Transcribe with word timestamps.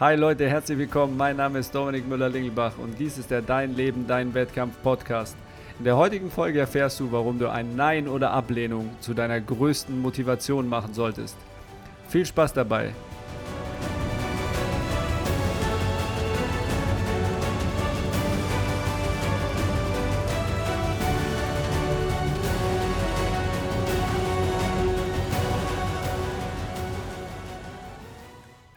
Hi 0.00 0.14
Leute, 0.16 0.48
herzlich 0.48 0.78
willkommen. 0.78 1.14
Mein 1.18 1.36
Name 1.36 1.58
ist 1.58 1.74
Dominik 1.74 2.08
Müller-Lingelbach 2.08 2.78
und 2.78 2.98
dies 2.98 3.18
ist 3.18 3.30
der 3.30 3.42
Dein 3.42 3.76
Leben, 3.76 4.06
Dein 4.06 4.32
Wettkampf 4.32 4.80
Podcast. 4.82 5.36
In 5.78 5.84
der 5.84 5.98
heutigen 5.98 6.30
Folge 6.30 6.58
erfährst 6.58 7.00
du, 7.00 7.12
warum 7.12 7.38
du 7.38 7.50
ein 7.50 7.76
Nein 7.76 8.08
oder 8.08 8.30
Ablehnung 8.30 8.88
zu 9.00 9.12
deiner 9.12 9.38
größten 9.42 10.00
Motivation 10.00 10.70
machen 10.70 10.94
solltest. 10.94 11.36
Viel 12.08 12.24
Spaß 12.24 12.54
dabei. 12.54 12.94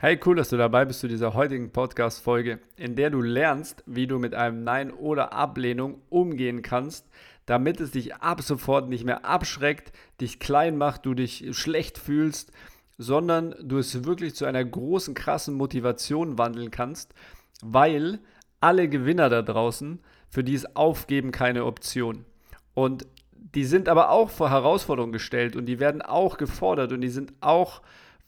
Hey, 0.06 0.20
cool, 0.26 0.36
dass 0.36 0.50
du 0.50 0.58
dabei 0.58 0.84
bist 0.84 1.00
zu 1.00 1.08
dieser 1.08 1.34
heutigen 1.34 1.72
Podcast-Folge, 1.72 2.60
in 2.76 2.98
der 2.98 3.10
du 3.10 3.22
lernst, 3.22 3.86
wie 3.86 4.06
du 4.06 4.20
mit 4.20 4.36
einem 4.36 4.66
Nein 4.66 4.92
oder 4.92 5.32
Ablehnung 5.32 6.02
umgehen 6.10 6.62
kannst, 6.62 7.08
damit 7.46 7.80
es 7.80 7.92
dich 7.92 8.14
ab 8.16 8.42
sofort 8.42 8.90
nicht 8.90 9.06
mehr 9.06 9.24
abschreckt, 9.24 9.94
dich 10.20 10.40
klein 10.40 10.78
macht, 10.78 11.06
du 11.06 11.14
dich 11.14 11.46
schlecht 11.58 11.98
fühlst, 11.98 12.52
sondern 12.98 13.56
du 13.64 13.78
es 13.78 14.04
wirklich 14.04 14.36
zu 14.36 14.44
einer 14.44 14.66
großen, 14.66 15.14
krassen 15.14 15.54
Motivation 15.54 16.38
wandeln 16.38 16.70
kannst, 16.70 17.14
weil 17.62 18.20
alle 18.60 18.90
Gewinner 18.90 19.30
da 19.30 19.42
draußen, 19.42 20.02
für 20.30 20.44
die 20.44 20.56
ist 20.56 20.76
Aufgeben 20.76 21.32
keine 21.32 21.64
Option. 21.64 22.26
Und 22.74 23.08
die 23.32 23.64
sind 23.64 23.88
aber 23.88 24.10
auch 24.10 24.30
vor 24.30 24.50
Herausforderungen 24.50 25.14
gestellt 25.14 25.56
und 25.56 25.66
die 25.66 25.80
werden 25.80 26.02
auch 26.02 26.36
gefordert 26.36 26.92
und 26.92 27.00
die 27.00 27.08
sind 27.08 27.32
auch 27.40 27.82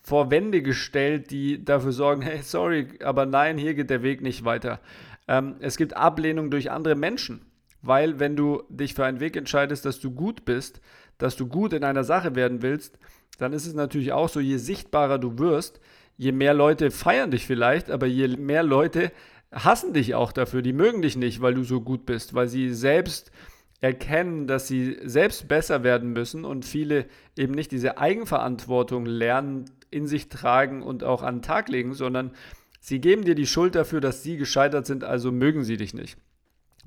vor 0.06 0.30
Wände 0.30 0.62
gestellt, 0.62 1.32
die 1.32 1.66
dafür 1.66 1.92
sorgen, 1.92 2.22
hey, 2.22 2.42
sorry, 2.44 2.88
aber 3.04 3.26
nein, 3.26 3.58
hier 3.58 3.74
geht 3.74 3.90
der 3.90 4.04
Weg 4.04 4.22
nicht 4.22 4.46
weiter. 4.46 4.80
Ähm, 5.28 5.56
es 5.60 5.78
gibt 5.78 5.98
Ablehnung 5.98 6.52
durch 6.52 6.70
andere 6.70 6.94
Menschen, 6.96 7.42
weil 7.82 8.20
wenn 8.20 8.36
du 8.36 8.62
dich 8.70 8.94
für 8.94 9.04
einen 9.04 9.20
Weg 9.20 9.36
entscheidest, 9.36 9.84
dass 9.84 10.00
du 10.00 10.12
gut 10.12 10.46
bist, 10.46 10.80
dass 11.18 11.36
du 11.36 11.48
gut 11.48 11.74
in 11.74 11.84
einer 11.84 12.04
Sache 12.04 12.36
werden 12.36 12.62
willst, 12.62 13.00
dann 13.40 13.52
ist 13.52 13.66
es 13.66 13.74
natürlich 13.74 14.12
auch 14.12 14.30
so, 14.30 14.40
je 14.40 14.58
sichtbarer 14.58 15.18
du 15.18 15.40
wirst, 15.40 15.80
je 16.18 16.32
mehr 16.32 16.54
Leute 16.54 16.92
feiern 16.92 17.32
dich 17.32 17.48
vielleicht, 17.48 17.90
aber 17.90 18.06
je 18.06 18.28
mehr 18.28 18.62
Leute 18.62 19.12
hassen 19.52 19.94
dich 19.94 20.14
auch 20.14 20.32
dafür, 20.32 20.62
die 20.62 20.74
mögen 20.74 21.02
dich 21.02 21.16
nicht, 21.16 21.42
weil 21.42 21.56
du 21.56 21.64
so 21.64 21.82
gut 21.82 22.06
bist, 22.06 22.36
weil 22.36 22.48
sie 22.48 22.72
selbst 22.74 23.32
erkennen, 23.86 24.48
dass 24.48 24.68
sie 24.68 24.98
selbst 25.04 25.48
besser 25.48 25.84
werden 25.84 26.12
müssen 26.12 26.44
und 26.44 26.66
viele 26.66 27.06
eben 27.38 27.54
nicht 27.54 27.72
diese 27.72 28.00
Eigenverantwortung 28.00 29.06
lernen, 29.06 29.66
in 29.92 30.08
sich 30.08 30.28
tragen 30.28 30.82
und 30.82 31.04
auch 31.04 31.22
an 31.22 31.36
den 31.36 31.42
Tag 31.44 31.70
legen, 31.70 31.94
sondern 31.94 32.32
sie 32.80 33.00
geben 33.00 33.26
dir 33.26 33.36
die 33.36 33.46
Schuld 33.46 33.76
dafür, 33.76 34.02
dass 34.02 34.24
sie 34.24 34.38
gescheitert 34.38 34.88
sind, 34.88 35.04
also 35.04 35.32
mögen 35.32 35.64
sie 35.64 35.78
dich 35.78 35.94
nicht. 35.94 36.18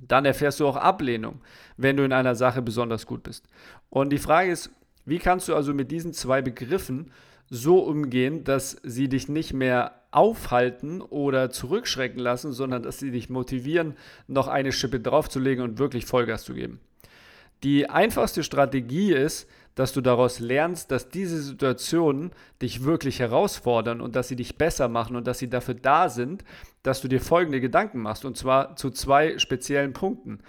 Dann 0.01 0.25
erfährst 0.25 0.59
du 0.59 0.67
auch 0.67 0.77
Ablehnung, 0.77 1.41
wenn 1.77 1.97
du 1.97 2.03
in 2.03 2.13
einer 2.13 2.35
Sache 2.35 2.63
besonders 2.63 3.07
gut 3.07 3.23
bist. 3.23 3.47
Und 3.91 4.11
die 4.11 4.19
Frage 4.19 4.51
ist, 4.51 4.71
wie 5.05 5.19
kannst 5.19 5.47
du 5.47 5.55
also 5.55 5.75
mit 5.75 5.93
diesen 5.93 6.13
zwei 6.13 6.43
Begriffen 6.43 7.13
so 7.49 7.79
umgehen, 7.79 8.43
dass 8.43 8.77
sie 8.83 9.09
dich 9.09 9.29
nicht 9.29 9.53
mehr 9.53 10.03
aufhalten 10.11 11.01
oder 11.01 11.51
zurückschrecken 11.51 12.19
lassen, 12.19 12.53
sondern 12.53 12.83
dass 12.83 12.99
sie 12.99 13.13
dich 13.13 13.31
motivieren, 13.31 13.95
noch 14.27 14.49
eine 14.49 14.73
Schippe 14.73 14.99
draufzulegen 14.99 15.63
und 15.63 15.79
wirklich 15.79 16.07
Vollgas 16.07 16.45
zu 16.45 16.55
geben. 16.55 16.81
Die 17.63 17.91
einfachste 17.91 18.43
Strategie 18.43 19.13
ist, 19.13 19.49
dass 19.75 19.93
du 19.93 20.01
daraus 20.01 20.41
lernst, 20.41 20.91
dass 20.91 21.09
diese 21.09 21.41
Situationen 21.41 22.33
dich 22.61 22.83
wirklich 22.83 23.21
herausfordern 23.21 24.01
und 24.01 24.17
dass 24.17 24.27
sie 24.27 24.35
dich 24.35 24.57
besser 24.57 24.89
machen 24.89 25.15
und 25.15 25.27
dass 25.27 25.39
sie 25.39 25.49
dafür 25.49 25.75
da 25.75 26.09
sind, 26.09 26.45
dass 26.83 27.01
du 27.01 27.07
dir 27.07 27.21
folgende 27.21 27.61
Gedanken 27.61 28.01
machst 28.01 28.25
und 28.25 28.37
zwar 28.37 28.75
zu 28.75 28.91
zwei 28.91 29.39
speziellen 29.39 29.93
Punkten. 29.93 30.41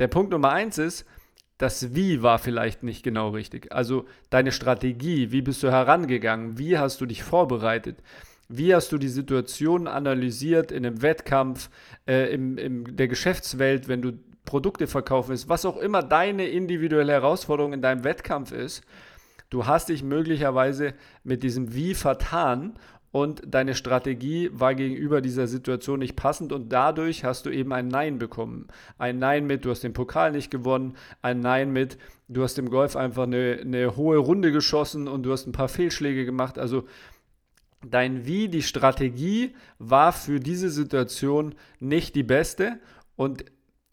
Der 0.00 0.08
Punkt 0.08 0.32
Nummer 0.32 0.50
eins 0.50 0.78
ist, 0.78 1.06
das 1.58 1.94
Wie 1.94 2.22
war 2.22 2.38
vielleicht 2.38 2.82
nicht 2.82 3.02
genau 3.02 3.30
richtig. 3.30 3.72
Also 3.72 4.04
deine 4.30 4.52
Strategie, 4.52 5.32
wie 5.32 5.42
bist 5.42 5.62
du 5.62 5.70
herangegangen, 5.70 6.58
wie 6.58 6.76
hast 6.76 7.00
du 7.00 7.06
dich 7.06 7.22
vorbereitet, 7.22 8.02
wie 8.48 8.74
hast 8.74 8.92
du 8.92 8.98
die 8.98 9.08
Situation 9.08 9.86
analysiert 9.86 10.70
in 10.70 10.84
einem 10.84 11.02
Wettkampf, 11.02 11.70
äh, 12.06 12.32
im, 12.32 12.58
in 12.58 12.96
der 12.96 13.08
Geschäftswelt, 13.08 13.88
wenn 13.88 14.02
du 14.02 14.12
Produkte 14.46 14.86
verkaufen 14.86 15.32
ist, 15.32 15.50
was 15.50 15.66
auch 15.66 15.76
immer 15.76 16.02
deine 16.02 16.48
individuelle 16.48 17.12
Herausforderung 17.12 17.74
in 17.74 17.82
deinem 17.82 18.04
Wettkampf 18.04 18.52
ist, 18.52 18.82
du 19.50 19.66
hast 19.66 19.90
dich 19.90 20.02
möglicherweise 20.02 20.94
mit 21.22 21.42
diesem 21.42 21.74
Wie 21.74 21.92
vertan 21.92 22.78
und 23.12 23.42
deine 23.46 23.74
Strategie 23.74 24.50
war 24.52 24.74
gegenüber 24.74 25.20
dieser 25.20 25.46
Situation 25.46 26.00
nicht 26.00 26.16
passend 26.16 26.52
und 26.52 26.70
dadurch 26.70 27.24
hast 27.24 27.46
du 27.46 27.50
eben 27.50 27.72
ein 27.72 27.88
Nein 27.88 28.18
bekommen. 28.18 28.68
Ein 28.98 29.18
Nein 29.18 29.46
mit, 29.46 29.64
du 29.64 29.70
hast 29.70 29.84
den 29.84 29.94
Pokal 29.94 30.32
nicht 30.32 30.50
gewonnen, 30.50 30.96
ein 31.22 31.40
Nein 31.40 31.72
mit, 31.72 31.96
du 32.28 32.42
hast 32.42 32.58
im 32.58 32.68
Golf 32.68 32.94
einfach 32.94 33.22
eine, 33.22 33.58
eine 33.60 33.96
hohe 33.96 34.18
Runde 34.18 34.52
geschossen 34.52 35.08
und 35.08 35.22
du 35.22 35.32
hast 35.32 35.46
ein 35.46 35.52
paar 35.52 35.68
Fehlschläge 35.68 36.26
gemacht. 36.26 36.58
Also 36.58 36.84
dein 37.88 38.26
Wie, 38.26 38.48
die 38.48 38.62
Strategie 38.62 39.54
war 39.78 40.12
für 40.12 40.38
diese 40.38 40.68
Situation 40.68 41.54
nicht 41.80 42.14
die 42.16 42.22
beste 42.22 42.80
und 43.16 43.46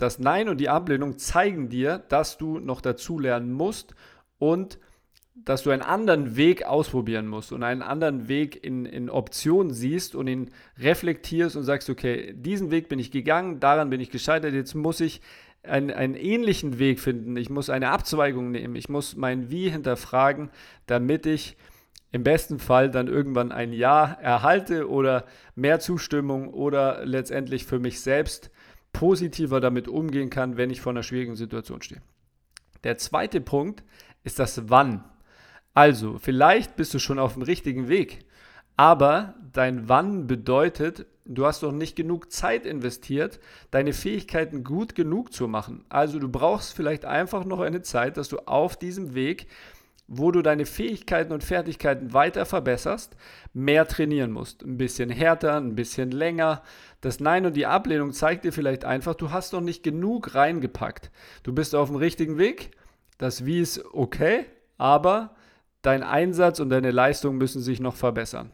das 0.04 0.20
Nein 0.20 0.50
und 0.50 0.60
die 0.60 0.70
Ablehnung 0.70 1.18
zeigen 1.18 1.70
dir, 1.70 2.04
dass 2.10 2.38
du 2.38 2.60
noch 2.60 2.82
dazulernen 2.82 3.52
musst 3.52 3.96
und 4.38 4.78
dass 5.36 5.64
du 5.64 5.72
einen 5.72 5.82
anderen 5.82 6.36
Weg 6.36 6.64
ausprobieren 6.66 7.26
musst 7.26 7.52
und 7.52 7.64
einen 7.64 7.82
anderen 7.82 8.28
Weg 8.28 8.64
in, 8.64 8.86
in 8.86 9.10
Optionen 9.10 9.74
siehst 9.74 10.14
und 10.14 10.28
ihn 10.28 10.52
reflektierst 10.78 11.56
und 11.56 11.64
sagst, 11.64 11.90
okay, 11.90 12.34
diesen 12.36 12.70
Weg 12.70 12.88
bin 12.88 13.00
ich 13.00 13.10
gegangen, 13.10 13.60
daran 13.60 13.90
bin 13.90 14.00
ich 14.00 14.12
gescheitert, 14.12 14.54
jetzt 14.54 14.76
muss 14.76 15.00
ich 15.00 15.22
einen, 15.64 15.90
einen 15.90 16.16
ähnlichen 16.16 16.78
Weg 16.78 17.00
finden, 17.00 17.36
ich 17.36 17.50
muss 17.50 17.70
eine 17.70 17.90
Abzweigung 17.90 18.52
nehmen, 18.52 18.76
ich 18.76 18.90
muss 18.90 19.16
mein 19.16 19.50
Wie 19.50 19.70
hinterfragen, 19.70 20.52
damit 20.86 21.26
ich 21.26 21.58
im 22.12 22.24
besten 22.24 22.60
Fall 22.60 22.92
dann 22.92 23.08
irgendwann 23.08 23.52
ein 23.52 23.74
Ja 23.74 24.06
erhalte 24.22 24.88
oder 24.88 25.26
mehr 25.56 25.80
Zustimmung 25.80 26.54
oder 26.54 27.06
letztendlich 27.06 27.66
für 27.66 27.80
mich 27.80 28.02
selbst 28.02 28.52
positiver 28.94 29.60
damit 29.60 29.88
umgehen 29.88 30.30
kann, 30.30 30.56
wenn 30.56 30.70
ich 30.70 30.82
vor 30.82 30.92
einer 30.92 31.04
schwierigen 31.04 31.36
Situation 31.36 31.82
stehe. 31.82 32.02
Der 32.84 32.98
zweite 32.98 33.42
Punkt 33.42 33.84
ist 34.24 34.40
das 34.40 34.70
Wann. 34.70 35.04
Also, 35.74 36.18
vielleicht 36.20 36.76
bist 36.76 36.94
du 36.94 37.00
schon 37.00 37.20
auf 37.20 37.34
dem 37.34 37.42
richtigen 37.42 37.88
Weg, 37.88 38.26
aber 38.78 39.36
dein 39.52 39.90
Wann 39.90 40.28
bedeutet, 40.28 41.06
du 41.26 41.46
hast 41.46 41.62
noch 41.64 41.72
nicht 41.72 41.96
genug 41.96 42.32
Zeit 42.32 42.66
investiert, 42.66 43.40
deine 43.72 43.94
Fähigkeiten 43.94 44.64
gut 44.64 44.96
genug 44.96 45.34
zu 45.34 45.48
machen. 45.48 45.86
Also 45.90 46.20
du 46.20 46.30
brauchst 46.30 46.74
vielleicht 46.74 47.06
einfach 47.06 47.46
noch 47.46 47.60
eine 47.60 47.82
Zeit, 47.82 48.18
dass 48.18 48.30
du 48.30 48.40
auf 48.40 48.78
diesem 48.78 49.16
Weg 49.16 49.48
wo 50.08 50.32
du 50.32 50.42
deine 50.42 50.66
Fähigkeiten 50.66 51.32
und 51.32 51.44
Fertigkeiten 51.44 52.14
weiter 52.14 52.46
verbesserst, 52.46 53.16
mehr 53.54 53.88
trainieren 53.88 54.32
musst. 54.32 54.64
Ein 54.64 54.78
bisschen 54.78 55.10
härter, 55.10 55.56
ein 55.58 55.76
bisschen 55.76 56.12
länger. 56.12 56.62
Das 57.02 57.20
Nein 57.20 57.46
und 57.46 57.56
die 57.56 57.66
Ablehnung 57.66 58.12
zeigt 58.12 58.44
dir 58.44 58.52
vielleicht 58.52 58.86
einfach, 58.86 59.16
du 59.16 59.32
hast 59.32 59.54
noch 59.54 59.62
nicht 59.62 59.84
genug 59.84 60.36
reingepackt. 60.36 61.12
Du 61.44 61.54
bist 61.54 61.74
auf 61.74 61.90
dem 61.90 61.98
richtigen 61.98 62.38
Weg. 62.38 62.72
Das 63.18 63.46
Wie 63.46 63.60
ist 63.60 63.84
okay, 63.94 64.46
aber 64.78 65.36
dein 65.82 66.04
Einsatz 66.04 66.60
und 66.60 66.70
deine 66.70 66.92
Leistung 66.92 67.38
müssen 67.38 67.62
sich 67.62 67.80
noch 67.80 67.96
verbessern. 67.96 68.52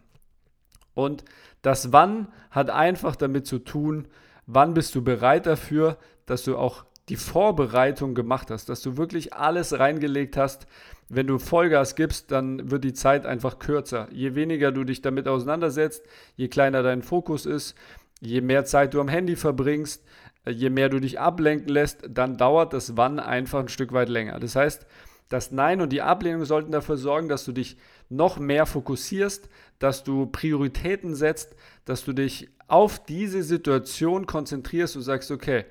Und 0.93 1.23
das 1.61 1.91
Wann 1.91 2.27
hat 2.51 2.69
einfach 2.69 3.15
damit 3.15 3.47
zu 3.47 3.59
tun, 3.59 4.07
wann 4.45 4.73
bist 4.73 4.93
du 4.95 5.03
bereit 5.03 5.45
dafür, 5.45 5.97
dass 6.25 6.43
du 6.43 6.57
auch 6.57 6.85
die 7.09 7.15
Vorbereitung 7.15 8.13
gemacht 8.13 8.51
hast, 8.51 8.69
dass 8.69 8.81
du 8.81 8.97
wirklich 8.97 9.33
alles 9.33 9.77
reingelegt 9.77 10.37
hast. 10.37 10.67
Wenn 11.09 11.25
du 11.25 11.39
Vollgas 11.39 11.95
gibst, 11.95 12.31
dann 12.31 12.69
wird 12.69 12.83
die 12.83 12.93
Zeit 12.93 13.25
einfach 13.25 13.57
kürzer. 13.57 14.07
Je 14.11 14.35
weniger 14.35 14.71
du 14.71 14.83
dich 14.83 15.01
damit 15.01 15.27
auseinandersetzt, 15.27 16.03
je 16.35 16.47
kleiner 16.47 16.83
dein 16.83 17.01
Fokus 17.01 17.47
ist, 17.47 17.75
je 18.21 18.41
mehr 18.41 18.63
Zeit 18.65 18.93
du 18.93 19.01
am 19.01 19.07
Handy 19.07 19.35
verbringst, 19.35 20.03
je 20.47 20.69
mehr 20.69 20.89
du 20.89 20.99
dich 20.99 21.19
ablenken 21.19 21.69
lässt, 21.69 22.03
dann 22.07 22.37
dauert 22.37 22.73
das 22.73 22.95
Wann 22.95 23.19
einfach 23.19 23.59
ein 23.59 23.69
Stück 23.69 23.91
weit 23.91 24.09
länger. 24.09 24.39
Das 24.39 24.55
heißt, 24.55 24.85
das 25.29 25.51
Nein 25.51 25.81
und 25.81 25.91
die 25.91 26.01
Ablehnung 26.01 26.45
sollten 26.45 26.71
dafür 26.71 26.97
sorgen, 26.97 27.29
dass 27.29 27.45
du 27.45 27.51
dich 27.51 27.77
noch 28.09 28.39
mehr 28.39 28.65
fokussierst, 28.65 29.49
dass 29.77 30.03
du 30.03 30.25
Prioritäten 30.27 31.15
setzt, 31.15 31.55
dass 31.85 32.03
du 32.03 32.13
dich 32.13 32.49
auf 32.67 33.03
diese 33.03 33.43
Situation 33.43 34.27
konzentrierst 34.27 34.95
und 34.95 35.03
sagst, 35.03 35.31
okay, 35.31 35.65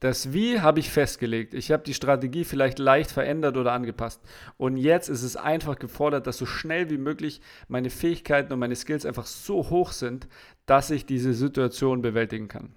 das 0.00 0.32
Wie 0.32 0.60
habe 0.60 0.80
ich 0.80 0.90
festgelegt. 0.90 1.52
Ich 1.52 1.70
habe 1.70 1.82
die 1.82 1.94
Strategie 1.94 2.44
vielleicht 2.44 2.78
leicht 2.78 3.10
verändert 3.10 3.58
oder 3.58 3.72
angepasst. 3.72 4.20
Und 4.56 4.78
jetzt 4.78 5.08
ist 5.08 5.22
es 5.22 5.36
einfach 5.36 5.78
gefordert, 5.78 6.26
dass 6.26 6.38
so 6.38 6.46
schnell 6.46 6.88
wie 6.88 6.98
möglich 6.98 7.42
meine 7.68 7.90
Fähigkeiten 7.90 8.52
und 8.52 8.58
meine 8.58 8.76
Skills 8.76 9.04
einfach 9.04 9.26
so 9.26 9.68
hoch 9.68 9.92
sind, 9.92 10.26
dass 10.64 10.90
ich 10.90 11.04
diese 11.04 11.34
Situation 11.34 12.00
bewältigen 12.00 12.48
kann. 12.48 12.74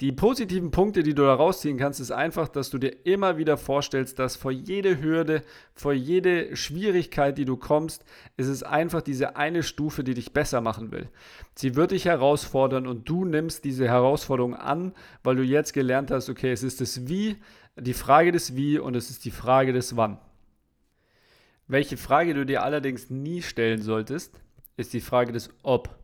Die 0.00 0.10
positiven 0.10 0.70
Punkte, 0.70 1.02
die 1.02 1.14
du 1.14 1.22
da 1.22 1.34
rausziehen 1.34 1.76
kannst, 1.76 2.00
ist 2.00 2.10
einfach, 2.10 2.48
dass 2.48 2.70
du 2.70 2.78
dir 2.78 3.06
immer 3.06 3.36
wieder 3.36 3.56
vorstellst, 3.56 4.18
dass 4.18 4.36
vor 4.36 4.50
jede 4.50 5.00
Hürde, 5.00 5.42
vor 5.74 5.92
jede 5.92 6.56
Schwierigkeit, 6.56 7.38
die 7.38 7.44
du 7.44 7.56
kommst, 7.56 8.04
ist 8.36 8.48
es 8.48 8.62
einfach 8.62 9.02
diese 9.02 9.36
eine 9.36 9.62
Stufe, 9.62 10.02
die 10.02 10.14
dich 10.14 10.32
besser 10.32 10.60
machen 10.60 10.90
will. 10.90 11.08
Sie 11.54 11.76
wird 11.76 11.92
dich 11.92 12.06
herausfordern 12.06 12.86
und 12.86 13.08
du 13.08 13.24
nimmst 13.24 13.64
diese 13.64 13.86
Herausforderung 13.86 14.56
an, 14.56 14.92
weil 15.22 15.36
du 15.36 15.42
jetzt 15.42 15.72
gelernt 15.72 16.10
hast, 16.10 16.28
okay, 16.28 16.50
es 16.50 16.62
ist 16.62 16.80
das 16.80 17.06
Wie, 17.06 17.36
die 17.76 17.94
Frage 17.94 18.32
des 18.32 18.56
Wie 18.56 18.78
und 18.78 18.96
es 18.96 19.08
ist 19.08 19.24
die 19.24 19.30
Frage 19.30 19.72
des 19.72 19.96
Wann. 19.96 20.18
Welche 21.68 21.96
Frage 21.96 22.34
du 22.34 22.44
dir 22.44 22.64
allerdings 22.64 23.08
nie 23.08 23.40
stellen 23.40 23.82
solltest, 23.82 24.40
ist 24.76 24.92
die 24.94 25.00
Frage 25.00 25.32
des 25.32 25.50
Ob. 25.62 25.94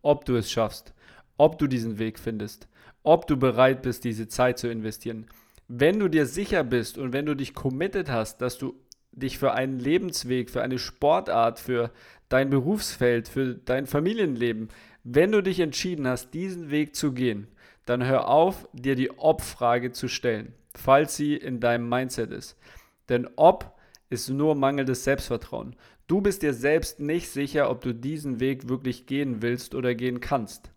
Ob 0.00 0.24
du 0.24 0.36
es 0.36 0.50
schaffst, 0.50 0.94
ob 1.36 1.58
du 1.58 1.66
diesen 1.66 1.98
Weg 1.98 2.18
findest 2.18 2.68
ob 3.02 3.26
du 3.26 3.36
bereit 3.36 3.82
bist, 3.82 4.04
diese 4.04 4.28
Zeit 4.28 4.58
zu 4.58 4.68
investieren. 4.68 5.26
Wenn 5.68 5.98
du 5.98 6.08
dir 6.08 6.26
sicher 6.26 6.64
bist 6.64 6.98
und 6.98 7.12
wenn 7.12 7.26
du 7.26 7.34
dich 7.34 7.54
committed 7.54 8.10
hast, 8.10 8.38
dass 8.38 8.58
du 8.58 8.74
dich 9.12 9.38
für 9.38 9.52
einen 9.52 9.78
Lebensweg, 9.78 10.50
für 10.50 10.62
eine 10.62 10.78
Sportart, 10.78 11.58
für 11.58 11.90
dein 12.28 12.50
Berufsfeld, 12.50 13.28
für 13.28 13.54
dein 13.54 13.86
Familienleben, 13.86 14.68
wenn 15.04 15.32
du 15.32 15.42
dich 15.42 15.60
entschieden 15.60 16.06
hast, 16.06 16.32
diesen 16.34 16.70
Weg 16.70 16.94
zu 16.94 17.12
gehen, 17.12 17.48
dann 17.86 18.04
hör 18.04 18.28
auf, 18.28 18.68
dir 18.72 18.94
die 18.94 19.10
Ob-Frage 19.18 19.92
zu 19.92 20.08
stellen, 20.08 20.54
falls 20.74 21.16
sie 21.16 21.34
in 21.34 21.60
deinem 21.60 21.88
Mindset 21.88 22.30
ist. 22.30 22.56
Denn 23.08 23.28
Ob 23.36 23.78
ist 24.10 24.28
nur 24.28 24.54
mangelndes 24.54 25.04
Selbstvertrauen. 25.04 25.76
Du 26.06 26.20
bist 26.20 26.42
dir 26.42 26.54
selbst 26.54 27.00
nicht 27.00 27.28
sicher, 27.28 27.70
ob 27.70 27.82
du 27.82 27.94
diesen 27.94 28.40
Weg 28.40 28.68
wirklich 28.68 29.06
gehen 29.06 29.42
willst 29.42 29.74
oder 29.74 29.94
gehen 29.94 30.20
kannst. 30.20 30.70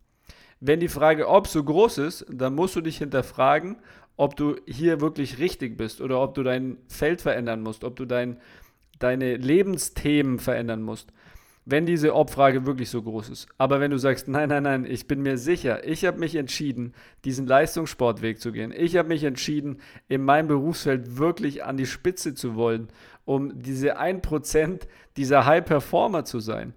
Wenn 0.64 0.80
die 0.80 0.90
Frage 0.90 1.28
ob 1.28 1.48
so 1.48 1.64
groß 1.64 1.98
ist, 1.98 2.26
dann 2.30 2.54
musst 2.54 2.76
du 2.76 2.82
dich 2.82 3.00
hinterfragen, 3.00 3.78
ob 4.16 4.36
du 4.36 4.58
hier 4.68 5.02
wirklich 5.02 5.40
richtig 5.40 5.76
bist 5.76 6.02
oder 6.02 6.22
ob 6.22 6.36
du 6.36 6.44
dein 6.44 6.78
Feld 6.88 7.20
verändern 7.22 7.62
musst, 7.62 7.84
ob 7.84 7.96
du 7.96 8.06
dein, 8.06 8.38
deine 9.00 9.38
Lebensthemen 9.38 10.38
verändern 10.38 10.84
musst. 10.84 11.12
Wenn 11.66 11.88
diese 11.88 12.14
Ob-Frage 12.14 12.68
wirklich 12.68 12.90
so 12.92 13.02
groß 13.02 13.30
ist. 13.30 13.48
Aber 13.58 13.80
wenn 13.80 13.90
du 13.90 13.98
sagst, 13.98 14.28
nein, 14.28 14.50
nein, 14.50 14.64
nein, 14.64 14.86
ich 14.86 15.08
bin 15.08 15.24
mir 15.24 15.38
sicher, 15.38 15.88
ich 15.88 16.06
habe 16.06 16.20
mich 16.20 16.36
entschieden, 16.36 16.94
diesen 17.26 17.48
Leistungssportweg 17.48 18.40
zu 18.40 18.52
gehen. 18.52 18.72
Ich 18.76 18.98
habe 18.98 19.08
mich 19.08 19.24
entschieden, 19.24 19.80
in 20.08 20.24
meinem 20.24 20.48
Berufsfeld 20.48 21.18
wirklich 21.18 21.64
an 21.64 21.78
die 21.78 21.88
Spitze 21.88 22.36
zu 22.36 22.56
wollen, 22.56 22.90
um 23.26 23.60
diese 23.60 24.00
1% 24.00 24.82
dieser 25.18 25.46
High-Performer 25.48 26.24
zu 26.26 26.40
sein 26.40 26.76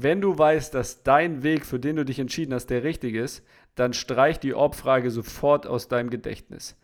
wenn 0.00 0.20
du 0.20 0.38
weißt, 0.38 0.74
dass 0.74 1.02
dein 1.02 1.42
Weg, 1.42 1.66
für 1.66 1.80
den 1.80 1.96
du 1.96 2.04
dich 2.04 2.20
entschieden 2.20 2.54
hast, 2.54 2.66
der 2.66 2.84
richtige 2.84 3.20
ist, 3.20 3.44
dann 3.74 3.92
streich 3.92 4.38
die 4.38 4.54
Obfrage 4.54 5.10
sofort 5.10 5.66
aus 5.66 5.88
deinem 5.88 6.08
Gedächtnis. 6.08 6.76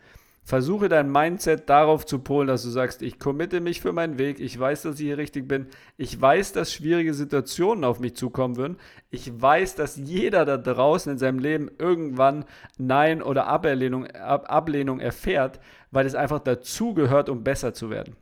Versuche 0.42 0.88
dein 0.88 1.10
Mindset 1.10 1.70
darauf 1.70 2.04
zu 2.04 2.18
polen, 2.18 2.48
dass 2.48 2.64
du 2.64 2.70
sagst, 2.70 3.02
ich 3.02 3.20
committe 3.20 3.60
mich 3.60 3.80
für 3.80 3.92
meinen 3.92 4.18
Weg, 4.18 4.40
ich 4.40 4.58
weiß, 4.58 4.82
dass 4.82 4.96
ich 4.96 5.06
hier 5.06 5.16
richtig 5.16 5.46
bin, 5.46 5.68
ich 5.96 6.20
weiß, 6.20 6.52
dass 6.52 6.72
schwierige 6.72 7.14
Situationen 7.14 7.84
auf 7.84 8.00
mich 8.00 8.16
zukommen 8.16 8.56
würden, 8.56 8.76
ich 9.10 9.40
weiß, 9.40 9.76
dass 9.76 9.96
jeder 9.96 10.44
da 10.44 10.56
draußen 10.58 11.12
in 11.12 11.18
seinem 11.18 11.38
Leben 11.38 11.70
irgendwann 11.78 12.44
Nein 12.78 13.22
oder 13.22 13.46
Ablehnung, 13.46 14.06
Ablehnung 14.08 14.98
erfährt, 14.98 15.60
weil 15.92 16.04
es 16.04 16.16
einfach 16.16 16.40
dazugehört, 16.40 17.28
um 17.28 17.44
besser 17.44 17.72
zu 17.72 17.90
werden. 17.90 18.16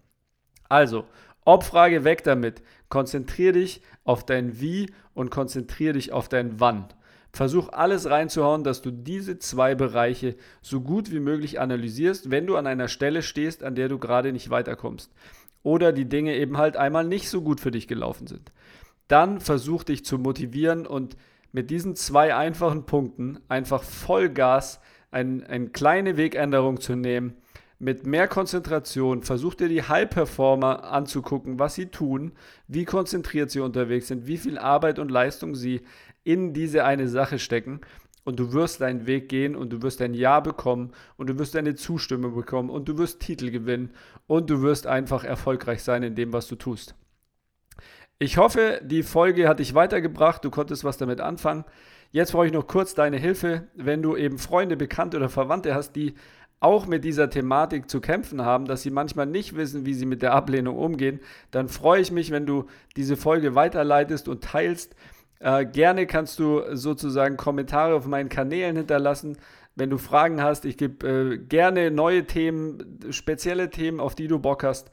Also, 0.69 1.07
Obfrage 1.45 2.05
weg 2.05 2.25
damit. 2.25 2.63
Konzentriere 2.89 3.55
dich 3.55 3.83
auf 4.05 4.25
dein 4.25 4.61
Wie 4.61 4.91
und 5.15 5.31
konzentriere 5.31 5.95
dich 5.95 6.13
auf 6.13 6.29
dein 6.29 6.61
Wann. 6.61 6.87
Versuch 7.33 7.71
alles 7.71 8.11
reinzuhauen, 8.11 8.63
dass 8.63 8.83
du 8.83 8.91
diese 8.91 9.39
zwei 9.39 9.75
Bereiche 9.75 10.37
so 10.61 10.83
gut 10.83 11.11
wie 11.11 11.21
möglich 11.21 11.59
analysierst, 11.61 12.31
wenn 12.31 12.47
du 12.47 12.57
an 12.57 12.67
einer 12.67 12.89
Stelle 12.89 13.23
stehst, 13.23 13.63
an 13.63 13.75
der 13.75 13.89
du 13.89 13.99
gerade 13.99 14.33
nicht 14.33 14.51
weiterkommst. 14.51 15.11
Oder 15.63 15.93
die 15.93 16.09
Dinge 16.09 16.37
eben 16.37 16.59
halt 16.59 16.77
einmal 16.77 17.05
nicht 17.05 17.31
so 17.31 17.41
gut 17.41 17.61
für 17.61 17.71
dich 17.71 17.89
gelaufen 17.89 18.27
sind. 18.27 18.53
Dann 19.09 19.41
versuch 19.41 19.85
dich 19.85 20.05
zu 20.05 20.19
motivieren 20.19 20.87
und 20.87 21.17
mit 21.53 21.71
diesen 21.71 21.97
zwei 21.97 22.35
einfachen 22.35 22.85
Punkten 22.85 23.39
einfach 23.49 23.83
Vollgas 23.83 24.81
ein, 25.11 25.43
eine 25.45 25.69
kleine 25.69 26.17
Wegänderung 26.17 26.81
zu 26.81 26.97
nehmen 26.97 27.37
mit 27.83 28.07
mehr 28.07 28.29
Konzentration, 28.29 29.23
versuch 29.23 29.55
dir 29.55 29.69
die 29.69 29.83
High-Performer 29.83 30.85
anzugucken, 30.85 31.59
was 31.59 31.75
sie 31.75 31.87
tun, 31.87 32.31
wie 32.69 32.85
konzentriert 32.85 33.51
sie 33.51 33.59
unterwegs 33.59 34.07
sind, 34.07 34.29
wie 34.29 34.37
viel 34.37 34.57
Arbeit 34.57 35.01
und 35.01 35.11
Leistung 35.11 35.57
sie 35.57 35.81
in 36.23 36.53
diese 36.55 36.85
eine 36.85 37.09
Sache 37.09 37.41
stecken. 37.41 37.81
Und 38.23 38.39
du 38.39 38.53
wirst 38.53 38.83
deinen 38.83 39.09
Weg 39.09 39.29
gehen 39.29 39.57
und 39.57 39.71
du 39.71 39.83
wirst 39.83 40.01
ein 40.01 40.15
Ja 40.15 40.39
bekommen 40.39 40.93
und 41.17 41.29
du 41.29 41.41
wirst 41.41 41.57
eine 41.57 41.75
Zustimmung 41.75 42.37
bekommen 42.37 42.71
und 42.71 42.89
du 42.89 42.99
wirst 42.99 43.19
Titel 43.19 43.51
gewinnen 43.51 43.91
und 44.29 44.49
du 44.49 44.63
wirst 44.63 44.87
einfach 44.87 45.25
erfolgreich 45.25 45.83
sein 45.83 46.05
in 46.05 46.15
dem, 46.15 46.33
was 46.33 46.47
du 46.47 46.55
tust. 46.55 46.95
Ich 48.21 48.37
hoffe, 48.37 48.81
die 48.85 49.03
Folge 49.03 49.49
hat 49.49 49.59
dich 49.59 49.75
weitergebracht, 49.75 50.45
du 50.45 50.51
konntest 50.51 50.85
was 50.85 50.99
damit 50.99 51.21
anfangen. 51.21 51.65
Jetzt 52.13 52.31
brauche 52.31 52.47
ich 52.47 52.53
noch 52.53 52.69
kurz 52.69 52.95
deine 52.95 53.17
Hilfe, 53.17 53.67
wenn 53.75 54.03
du 54.03 54.17
eben 54.17 54.39
Freunde, 54.39 54.77
Bekannte 54.77 55.17
oder 55.17 55.29
Verwandte 55.29 55.75
hast, 55.75 55.97
die 55.97 56.15
auch 56.63 56.87
mit 56.87 57.05
dieser 57.05 57.29
Thematik 57.29 57.91
zu 57.91 58.01
kämpfen 58.01 58.45
haben, 58.45 58.67
dass 58.67 58.83
sie 58.83 58.91
manchmal 58.91 59.27
nicht 59.27 59.57
wissen, 59.57 59.85
wie 59.85 59.95
sie 59.95 60.07
mit 60.07 60.23
der 60.23 60.33
Ablehnung 60.33 60.77
umgehen, 60.77 61.21
dann 61.51 61.69
freue 61.69 62.01
ich 62.01 62.13
mich, 62.13 62.31
wenn 62.31 62.47
du 62.47 62.67
diese 62.97 63.17
Folge 63.17 63.55
weiterleitest 63.55 64.29
und 64.29 64.45
teilst. 64.45 64.95
Äh, 65.41 65.67
gerne 65.67 66.07
kannst 66.07 66.39
du 66.39 66.63
sozusagen 66.75 67.37
Kommentare 67.37 67.95
auf 67.95 68.07
meinen 68.07 68.29
Kanälen 68.29 68.77
hinterlassen. 68.77 69.39
Wenn 69.75 69.91
du 69.91 69.99
Fragen 69.99 70.43
hast, 70.43 70.65
ich 70.65 70.77
gebe 70.77 71.09
äh, 71.09 71.39
gerne 71.39 71.91
neue 71.91 72.27
Themen, 72.27 73.01
spezielle 73.11 73.71
Themen, 73.71 73.99
auf 73.99 74.15
die 74.15 74.29
du 74.29 74.39
Bock 74.39 74.63
hast. 74.63 74.91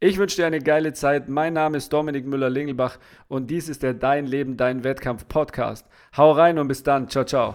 Ich 0.00 0.18
wünsche 0.18 0.36
dir 0.36 0.46
eine 0.46 0.60
geile 0.60 0.92
Zeit. 0.92 1.28
Mein 1.28 1.52
Name 1.52 1.76
ist 1.76 1.92
Dominik 1.92 2.26
Müller-Lingelbach 2.26 2.98
und 3.28 3.50
dies 3.50 3.68
ist 3.68 3.82
der 3.82 3.94
Dein 3.94 4.26
Leben, 4.26 4.56
Dein 4.56 4.84
Wettkampf 4.84 5.28
Podcast. 5.28 5.86
Hau 6.16 6.32
rein 6.32 6.58
und 6.58 6.68
bis 6.68 6.82
dann. 6.82 7.08
Ciao, 7.08 7.24
ciao. 7.24 7.54